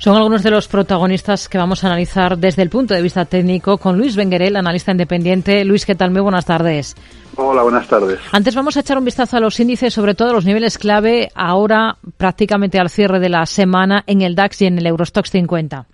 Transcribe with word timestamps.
Son 0.00 0.16
algunos 0.16 0.42
de 0.42 0.50
los 0.50 0.66
protagonistas 0.66 1.46
que 1.46 1.58
vamos 1.58 1.84
a 1.84 1.88
analizar 1.88 2.38
desde 2.38 2.62
el 2.62 2.70
punto 2.70 2.94
de 2.94 3.02
vista 3.02 3.26
técnico 3.26 3.76
con 3.76 3.98
Luis 3.98 4.16
Benguerel, 4.16 4.56
analista 4.56 4.92
independiente. 4.92 5.62
Luis, 5.62 5.84
¿qué 5.84 5.94
tal? 5.94 6.10
Muy 6.10 6.22
buenas 6.22 6.46
tardes. 6.46 6.96
Hola, 7.36 7.62
buenas 7.62 7.86
tardes. 7.86 8.18
Antes 8.32 8.54
vamos 8.54 8.78
a 8.78 8.80
echar 8.80 8.96
un 8.96 9.04
vistazo 9.04 9.36
a 9.36 9.40
los 9.40 9.60
índices, 9.60 9.92
sobre 9.92 10.14
todo 10.14 10.32
los 10.32 10.46
niveles 10.46 10.78
clave, 10.78 11.28
ahora 11.34 11.98
prácticamente 12.16 12.78
al 12.80 12.88
cierre 12.88 13.20
de 13.20 13.28
la 13.28 13.44
semana 13.44 14.02
en 14.06 14.22
el 14.22 14.34
DAX 14.34 14.62
y 14.62 14.66
en 14.68 14.78
el 14.78 14.86
Eurostox 14.86 15.30
50. 15.32 15.86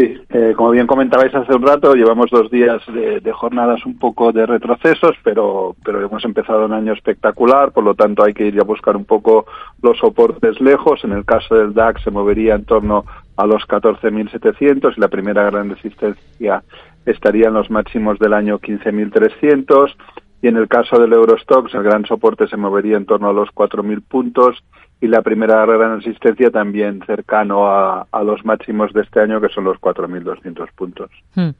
Sí, 0.00 0.18
eh, 0.30 0.54
como 0.56 0.70
bien 0.70 0.86
comentabais 0.86 1.34
hace 1.34 1.54
un 1.54 1.60
rato, 1.60 1.94
llevamos 1.94 2.30
dos 2.30 2.50
días 2.50 2.80
de, 2.86 3.32
jornadas 3.32 3.84
un 3.84 3.98
poco 3.98 4.32
de 4.32 4.46
retrocesos, 4.46 5.14
pero, 5.22 5.76
pero 5.84 6.02
hemos 6.02 6.24
empezado 6.24 6.64
un 6.64 6.72
año 6.72 6.94
espectacular, 6.94 7.70
por 7.72 7.84
lo 7.84 7.94
tanto 7.94 8.24
hay 8.24 8.32
que 8.32 8.46
ir 8.46 8.58
a 8.58 8.64
buscar 8.64 8.96
un 8.96 9.04
poco 9.04 9.44
los 9.82 9.98
soportes 9.98 10.58
lejos. 10.58 11.04
En 11.04 11.12
el 11.12 11.26
caso 11.26 11.54
del 11.54 11.74
DAX 11.74 12.02
se 12.02 12.10
movería 12.10 12.54
en 12.54 12.64
torno 12.64 13.04
a 13.36 13.44
los 13.44 13.68
14.700 13.68 14.94
y 14.96 15.00
la 15.00 15.08
primera 15.08 15.44
gran 15.44 15.68
resistencia 15.68 16.62
estaría 17.04 17.48
en 17.48 17.54
los 17.54 17.70
máximos 17.70 18.18
del 18.18 18.32
año 18.32 18.58
15.300 18.58 19.94
y 20.42 20.48
en 20.48 20.56
el 20.56 20.68
caso 20.68 20.98
del 20.98 21.12
Eurostox 21.12 21.74
el 21.74 21.82
gran 21.82 22.06
soporte 22.06 22.46
se 22.48 22.56
movería 22.56 22.96
en 22.96 23.06
torno 23.06 23.28
a 23.28 23.32
los 23.32 23.48
4.000 23.50 24.02
puntos 24.02 24.56
y 25.02 25.06
la 25.06 25.22
primera 25.22 25.64
gran 25.64 25.98
resistencia 25.98 26.50
también 26.50 27.02
cercano 27.06 27.66
a, 27.66 28.06
los 28.22 28.44
máximos 28.44 28.92
de 28.92 29.00
este 29.00 29.20
año 29.20 29.40
que 29.40 29.48
son 29.48 29.64
los 29.64 29.78
4.200 29.78 30.68
puntos. 30.74 31.10
Hmm. 31.34 31.50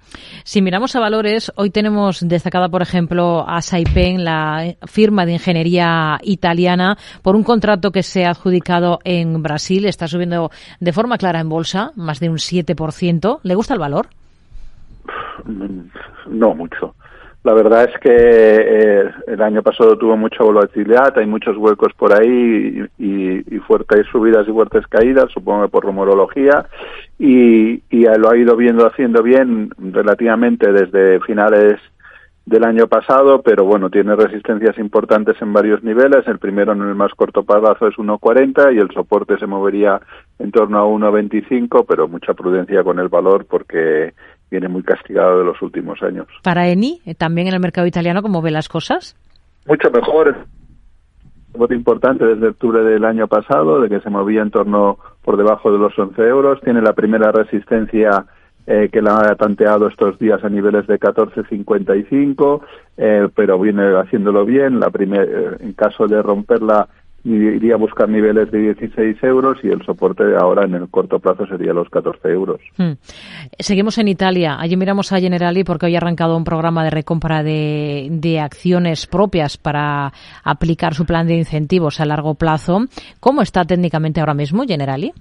Si 0.45 0.61
miramos 0.61 0.95
a 0.95 1.01
valores, 1.01 1.51
hoy 1.57 1.71
tenemos 1.71 2.21
destacada 2.27 2.69
por 2.69 2.83
ejemplo 2.83 3.49
a 3.49 3.63
Saipem, 3.63 4.19
la 4.19 4.75
firma 4.87 5.25
de 5.25 5.33
ingeniería 5.33 6.19
italiana, 6.23 6.99
por 7.23 7.35
un 7.35 7.43
contrato 7.43 7.93
que 7.93 8.03
se 8.03 8.27
ha 8.27 8.31
adjudicado 8.31 8.99
en 9.05 9.43
Brasil, 9.43 9.87
está 9.87 10.07
subiendo 10.07 10.51
de 10.81 10.93
forma 10.93 11.17
clara 11.17 11.41
en 11.41 11.49
bolsa, 11.49 11.93
más 11.97 12.21
de 12.21 12.29
un 12.29 12.37
7%. 12.37 13.41
¿Le 13.43 13.55
gusta 13.55 13.75
el 13.75 13.81
valor? 13.81 14.09
No 16.29 16.55
mucho. 16.55 16.95
La 17.43 17.55
verdad 17.55 17.85
es 17.85 17.99
que 18.01 18.11
eh, 18.13 19.11
el 19.27 19.41
año 19.41 19.63
pasado 19.63 19.97
tuvo 19.97 20.15
mucha 20.15 20.45
volatilidad, 20.45 21.17
hay 21.19 21.27
muchos 21.27 21.57
huecos 21.57 21.93
por 21.95 22.13
ahí 22.13 22.85
y, 22.99 23.41
fuertes 23.67 24.07
subidas 24.11 24.47
y 24.49 24.53
fuertes 24.53 24.87
caídas, 24.89 25.31
supongo 25.33 25.63
que 25.63 25.71
por 25.71 25.85
rumorología, 25.85 26.67
y, 27.19 27.83
y 27.89 28.05
lo 28.19 28.31
ha 28.31 28.37
ido 28.37 28.57
viendo 28.57 28.87
haciendo 28.87 29.23
bien 29.23 29.71
relativamente 29.79 30.73
desde 30.73 31.21
finales 31.21 31.79
del 32.47 32.65
año 32.65 32.89
pasado, 32.89 33.43
pero 33.43 33.65
bueno, 33.65 33.91
tiene 33.91 34.17
resistencias 34.17 34.77
importantes 34.79 35.41
en 35.41 35.53
varios 35.53 35.85
niveles. 35.85 36.27
El 36.27 36.39
primero 36.39 36.73
en 36.73 36.83
el 36.83 36.95
más 36.95 37.13
corto 37.15 37.45
plazo 37.45 37.87
es 37.87 37.95
1.40 37.95 38.75
y 38.75 38.79
el 38.79 38.91
soporte 38.91 39.39
se 39.39 39.47
movería 39.47 40.01
en 40.39 40.51
torno 40.51 40.79
a 40.79 40.87
1.25, 40.87 41.85
pero 41.89 42.09
mucha 42.09 42.35
prudencia 42.35 42.83
con 42.83 42.99
el 42.99 43.09
valor 43.09 43.47
porque 43.47 44.15
viene 44.51 44.69
muy 44.69 44.83
castigado 44.83 45.39
de 45.39 45.45
los 45.45 45.61
últimos 45.63 46.03
años. 46.03 46.27
Para 46.43 46.69
Eni, 46.69 47.01
eh, 47.07 47.15
también 47.15 47.49
en 47.49 47.55
el 47.55 47.61
mercado 47.61 47.87
italiano, 47.87 48.23
¿cómo 48.23 48.43
ve 48.43 48.51
las 48.51 48.69
cosas? 48.69 49.17
Mucho 49.67 49.91
mejor. 49.91 50.37
Un 51.53 51.73
importante 51.75 52.25
desde 52.25 52.49
octubre 52.49 52.83
del 52.83 53.05
año 53.05 53.27
pasado, 53.27 53.81
de 53.81 53.89
que 53.89 54.01
se 54.01 54.11
movía 54.11 54.43
en 54.43 54.51
torno 54.51 54.99
por 55.23 55.37
debajo 55.37 55.73
de 55.73 55.79
los 55.79 55.99
11 55.99 56.23
euros. 56.23 56.61
Tiene 56.63 56.81
la 56.81 56.93
primera 56.93 57.33
resistencia 57.33 58.27
eh, 58.67 58.89
que 58.93 59.03
la 59.03 59.19
ha 59.19 59.35
tanteado 59.35 59.89
estos 59.89 60.19
días 60.19 60.45
a 60.45 60.49
niveles 60.49 60.87
de 60.87 61.01
14.55, 61.01 62.61
eh, 62.97 63.29
pero 63.35 63.59
viene 63.59 63.97
haciéndolo 63.99 64.45
bien. 64.45 64.79
La 64.79 64.91
primer, 64.91 65.29
eh, 65.29 65.57
en 65.61 65.73
caso 65.73 66.07
de 66.07 66.23
romperla 66.23 66.87
iría 67.25 67.75
a 67.75 67.79
buscar 67.79 68.09
niveles 68.09 68.51
de 68.51 68.59
16 68.59 69.23
euros 69.23 69.59
y 69.63 69.69
el 69.69 69.85
soporte 69.85 70.23
ahora 70.37 70.65
en 70.65 70.75
el 70.75 70.89
corto 70.89 71.19
plazo 71.19 71.47
sería 71.47 71.73
los 71.73 71.89
14 71.91 72.29
euros. 72.29 72.61
Hmm. 72.77 72.93
Seguimos 73.59 73.99
en 73.99 74.09
Italia. 74.09 74.57
Allí 74.59 74.77
miramos 74.77 75.13
a 75.13 75.21
Generali 75.21 75.65
porque 75.65 75.87
hoy 75.87 75.95
ha 75.95 75.99
arrancado 75.99 76.37
un 76.37 76.45
programa 76.45 76.85
de 76.85 76.91
recompra 76.91 77.43
de, 77.43 78.09
de 78.11 78.41
acciones 78.41 79.07
propias 79.07 79.57
para 79.57 80.13
aplicar 80.45 80.95
su 80.95 81.05
plan 81.05 81.27
de 81.27 81.37
incentivos 81.37 82.01
a 82.01 82.07
largo 82.07 82.35
plazo. 82.35 82.87
¿Cómo 83.21 83.43
está 83.43 83.65
técnicamente 83.65 84.21
ahora 84.21 84.35
mismo 84.35 84.65
Generali? 84.65 85.13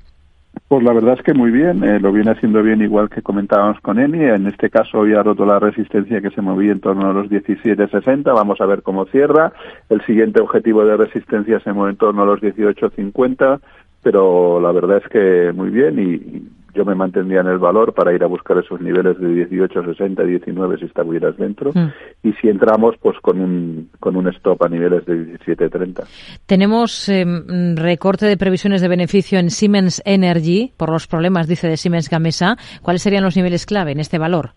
Pues 0.68 0.84
la 0.84 0.94
verdad 0.94 1.16
es 1.18 1.24
que 1.24 1.34
muy 1.34 1.50
bien, 1.50 1.84
eh, 1.84 2.00
lo 2.00 2.12
viene 2.12 2.32
haciendo 2.32 2.62
bien 2.62 2.82
igual 2.82 3.10
que 3.10 3.24
comentábamos 3.24 3.80
con 3.82 3.98
Eni. 3.98 4.24
En 4.24 4.46
este 4.46 4.70
caso 4.70 5.00
hoy 5.00 5.14
ha 5.14 5.24
roto 5.24 5.44
la 5.46 5.60
resistencia 5.60 6.22
que 6.22 6.30
se 6.30 6.42
movía 6.42 6.72
en 6.72 6.80
torno 6.80 7.10
a 7.10 7.14
los 7.14 7.28
17.60. 7.28 8.24
Vamos 8.36 8.62
a 8.62 8.68
ver 8.68 8.84
cómo 8.84 9.06
cierra. 9.06 9.52
El 9.90 10.06
siguiente 10.06 10.40
objetivo 10.42 10.86
de 10.86 10.96
resistencia 10.96 11.60
se 11.60 11.74
mueve 11.74 11.92
en 11.92 11.98
torno 11.98 12.22
a 12.22 12.26
los 12.28 12.40
18.50, 12.40 13.60
pero 14.04 14.60
la 14.60 14.72
verdad 14.72 15.02
es 15.04 15.10
que 15.10 15.52
muy 15.54 15.72
bien 15.72 16.00
y 16.00 16.59
yo 16.80 16.86
me 16.86 16.96
mantendría 16.96 17.42
en 17.42 17.48
el 17.48 17.58
valor 17.58 17.94
para 17.94 18.14
ir 18.14 18.24
a 18.24 18.28
buscar 18.28 18.58
esos 18.58 18.80
niveles 18.80 19.20
de 19.20 19.28
18, 19.28 19.84
60, 19.84 20.24
19 20.24 20.78
si 20.78 20.86
estuvieras 20.86 21.36
dentro. 21.36 21.72
Mm. 21.74 21.92
Y 22.24 22.32
si 22.34 22.48
entramos, 22.48 22.96
pues 23.02 23.18
con 23.20 23.42
un, 23.42 23.90
con 24.00 24.16
un 24.16 24.30
stop 24.30 24.64
a 24.64 24.70
niveles 24.70 25.06
de 25.06 25.26
17, 25.26 25.70
30. 25.70 26.04
Tenemos 26.46 27.10
em, 27.10 27.76
recorte 27.76 28.28
de 28.28 28.38
previsiones 28.38 28.80
de 28.80 28.88
beneficio 28.88 29.40
en 29.40 29.50
Siemens 29.50 30.02
Energy 30.06 30.72
por 30.78 30.90
los 30.90 31.06
problemas, 31.06 31.50
dice, 31.50 31.68
de 31.68 31.76
Siemens 31.76 32.10
Gamesa. 32.10 32.56
¿Cuáles 32.82 33.02
serían 33.02 33.26
los 33.26 33.36
niveles 33.36 33.66
clave 33.66 33.92
en 33.92 34.00
este 34.00 34.18
valor? 34.18 34.52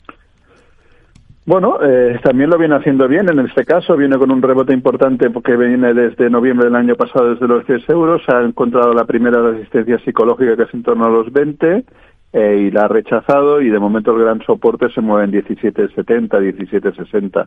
Bueno, 1.45 1.79
eh, 1.83 2.21
también 2.23 2.51
lo 2.51 2.59
viene 2.59 2.77
haciendo 2.77 3.09
bien. 3.09 3.29
En 3.29 3.41
este 3.41 3.65
caso 3.65 3.97
viene 3.97 4.17
con 4.17 4.31
un 4.31 4.41
rebote 4.41 4.73
importante 4.73 5.29
porque 5.31 5.57
viene 5.57 5.93
desde 5.93 6.31
noviembre 6.31 6.67
del 6.67 6.77
año 6.77 6.95
pasado 6.95 7.31
desde 7.31 7.49
los 7.49 7.67
10 7.67 7.89
euros. 7.91 8.23
Ha 8.29 8.43
encontrado 8.43 8.93
la 8.93 9.05
primera 9.05 9.43
resistencia 9.43 9.99
psicológica 10.05 10.57
que 10.57 10.63
es 10.63 10.75
en 10.75 10.85
torno 10.85 11.07
a 11.07 11.11
los 11.11 11.33
20 11.33 11.85
eh, 12.33 12.67
y 12.67 12.71
la 12.71 12.85
ha 12.85 12.89
rechazado 12.89 13.61
y 13.61 13.69
de 13.69 13.79
momento 13.79 14.13
el 14.13 14.23
gran 14.23 14.43
soporte 14.43 14.91
se 14.91 15.01
mueve 15.01 15.25
en 15.25 15.45
17.70, 15.45 16.29
17.60. 16.29 17.47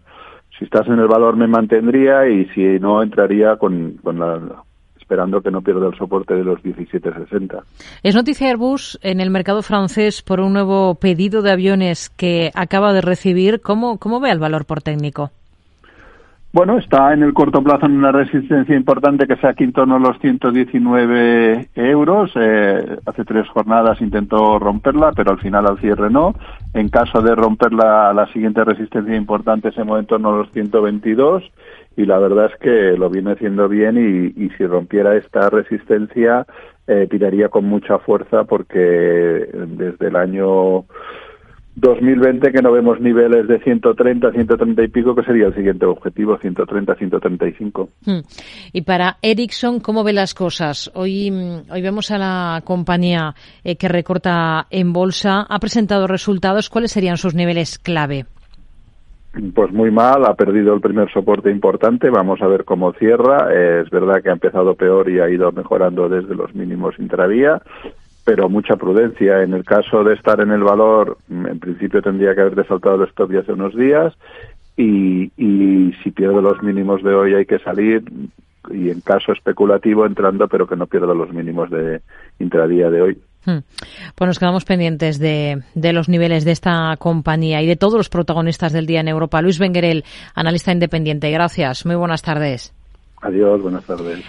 Si 0.58 0.66
estás 0.66 0.88
en 0.88 1.00
el 1.00 1.08
valor 1.08 1.36
me 1.36 1.48
mantendría 1.48 2.28
y 2.28 2.46
si 2.50 2.80
no 2.80 3.02
entraría 3.02 3.58
con, 3.58 3.94
con 4.04 4.20
la, 4.20 4.64
esperando 5.06 5.42
que 5.42 5.52
no 5.52 5.62
pierda 5.62 5.88
el 5.88 5.98
soporte 5.98 6.34
de 6.34 6.44
los 6.44 6.60
17.60. 6.62 7.62
Es 8.02 8.16
noticia 8.16 8.50
Airbus 8.50 9.00
en 9.04 9.22
el 9.22 9.30
mercado 9.30 9.62
francés 9.62 10.24
por 10.24 10.40
un 10.40 10.54
nuevo 10.54 10.96
pedido 10.96 11.44
de 11.44 11.52
aviones 11.52 12.10
que 12.10 12.52
acaba 12.56 12.92
de 12.92 13.02
recibir. 13.02 13.62
¿Cómo, 13.62 14.00
cómo 14.00 14.20
ve 14.20 14.32
el 14.32 14.40
valor 14.40 14.66
por 14.66 14.82
técnico? 14.82 15.32
Bueno, 16.56 16.78
está 16.78 17.12
en 17.12 17.22
el 17.22 17.34
corto 17.34 17.62
plazo 17.62 17.86
en 17.86 17.98
una 17.98 18.14
resistencia 18.14 18.78
importante 18.78 19.28
que 19.28 19.36
sea 19.36 19.50
aquí 19.50 19.66
en 19.66 19.74
torno 19.74 19.98
a 19.98 20.00
los 20.00 20.18
119 20.20 21.68
euros. 21.76 22.32
Eh, 22.36 22.98
hace 23.06 23.26
tres 23.26 23.46
jornadas 23.50 24.00
intentó 24.00 24.58
romperla, 24.58 25.12
pero 25.14 25.32
al 25.32 25.42
final 25.42 25.68
al 25.68 25.82
cierre 25.82 26.10
no. 26.10 26.34
En 26.74 26.88
caso 26.88 27.22
de 27.22 27.36
romperla, 27.36 28.14
la 28.14 28.32
siguiente 28.32 28.64
resistencia 28.64 29.18
importante 29.18 29.74
se 29.74 29.84
mueve 29.84 30.04
en 30.04 30.08
torno 30.08 30.30
a 30.30 30.38
los 30.38 30.52
122 30.52 31.44
y 31.98 32.06
la 32.06 32.20
verdad 32.20 32.46
es 32.46 32.58
que 32.62 32.98
lo 32.98 33.10
viene 33.10 33.34
haciendo 33.34 33.68
bien 33.68 33.98
y, 33.98 34.50
si 34.52 34.66
rompiera 34.66 35.18
esta 35.18 35.50
resistencia 35.50 36.46
eh, 36.88 37.06
tiraría 37.12 37.50
con 37.50 37.66
mucha 37.66 38.00
fuerza 38.00 38.46
porque 38.46 38.80
desde 39.52 40.08
el 40.08 40.16
año 40.16 40.86
2020 41.76 42.52
que 42.52 42.62
no 42.62 42.72
vemos 42.72 43.02
niveles 43.02 43.48
de 43.48 43.60
130, 43.60 44.32
130 44.32 44.84
y 44.84 44.88
pico, 44.88 45.14
que 45.14 45.24
sería 45.24 45.48
el 45.48 45.56
siguiente 45.56 45.86
objetivo, 45.86 46.38
130, 46.38 46.96
135. 46.96 47.90
Hmm. 48.06 48.20
Y 48.72 48.82
para 48.82 49.18
Ericsson, 49.22 49.82
¿cómo 49.82 50.04
ve 50.04 50.14
las 50.14 50.34
cosas? 50.34 50.90
Hoy, 50.96 51.32
mm, 51.32 51.72
hoy 51.72 51.82
vemos 51.82 52.12
a 52.12 52.18
la 52.18 52.62
compañía 52.64 53.36
eh, 53.64 53.76
que 53.76 53.90
recorta 53.90 54.68
en 54.70 54.94
bolsa, 54.94 55.46
ha 55.50 55.60
presentado 55.60 56.08
resultados. 56.08 56.70
¿Cuáles 56.70 56.92
serían 56.92 57.18
sus 57.18 57.36
niveles 57.36 57.78
clave? 57.78 58.26
Pues 59.54 59.74
muy 59.74 59.92
mal, 59.92 60.24
ha 60.26 60.34
perdido 60.34 60.74
el 60.74 60.80
primer 60.80 61.12
soporte 61.12 61.52
importante, 61.52 62.10
vamos 62.10 62.42
a 62.42 62.48
ver 62.48 62.64
cómo 62.64 62.94
cierra. 62.94 63.50
es 63.52 63.90
verdad 63.90 64.24
que 64.24 64.30
ha 64.30 64.34
empezado 64.34 64.76
peor 64.76 65.10
y 65.10 65.20
ha 65.20 65.30
ido 65.30 65.52
mejorando 65.52 66.08
desde 66.08 66.36
los 66.36 66.56
mínimos 66.56 66.96
intradía, 67.00 67.62
pero 68.26 68.50
mucha 68.50 68.76
prudencia. 68.76 69.44
En 69.44 69.54
el 69.54 69.64
caso 69.64 70.04
de 70.04 70.16
estar 70.16 70.42
en 70.42 70.52
el 70.52 70.64
valor, 70.64 71.18
en 71.30 71.60
principio 71.60 72.02
tendría 72.02 72.36
que 72.36 72.42
haber 72.42 72.68
saltado 72.68 72.96
el 72.96 73.10
stop 73.10 73.32
ya 73.32 73.40
hace 73.40 73.54
unos 73.54 73.76
días 73.76 74.14
y, 74.76 75.32
y 75.38 75.94
si 76.04 76.12
pierde 76.12 76.42
los 76.42 76.62
mínimos 76.62 77.02
de 77.04 77.14
hoy 77.14 77.36
hay 77.36 77.46
que 77.46 77.60
salir 77.60 78.04
y 78.72 78.90
en 78.90 79.00
caso 79.02 79.32
especulativo 79.32 80.06
entrando, 80.08 80.48
pero 80.48 80.68
que 80.68 80.76
no 80.76 80.88
pierda 80.88 81.14
los 81.14 81.32
mínimos 81.32 81.70
de 81.70 82.02
intradía 82.40 82.90
de 82.90 83.02
hoy. 83.02 83.18
Hmm. 83.46 83.60
Pues 84.16 84.28
nos 84.28 84.40
quedamos 84.40 84.66
pendientes 84.66 85.20
de, 85.20 85.62
de, 85.76 85.94
los 85.94 86.10
niveles 86.10 86.46
de 86.46 86.52
esta 86.52 86.96
compañía 86.98 87.62
y 87.62 87.68
de 87.68 87.76
todos 87.76 87.94
los 87.94 88.10
protagonistas 88.10 88.74
del 88.74 88.88
día 88.88 89.02
en 89.02 89.08
Europa. 89.08 89.40
Luis 89.44 89.60
Benguerel, 89.60 90.04
analista 90.34 90.72
independiente. 90.72 91.30
Gracias. 91.30 91.86
Muy 91.86 91.96
buenas 91.96 92.24
tardes. 92.24 92.74
Adiós, 93.22 93.62
buenas 93.62 93.86
tardes. 93.86 94.26